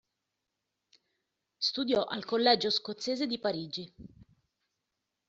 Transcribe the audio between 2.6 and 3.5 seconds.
scozzese di